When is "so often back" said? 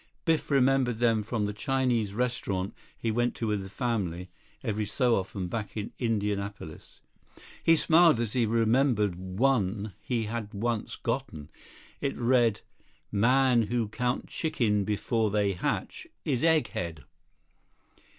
4.87-5.77